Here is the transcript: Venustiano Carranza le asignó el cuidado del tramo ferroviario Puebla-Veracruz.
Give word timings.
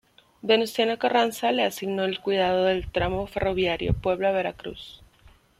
Venustiano 0.41 0.97
Carranza 0.97 1.51
le 1.51 1.61
asignó 1.63 2.05
el 2.05 2.21
cuidado 2.21 2.63
del 2.65 2.91
tramo 2.91 3.27
ferroviario 3.27 3.93
Puebla-Veracruz. 3.93 5.03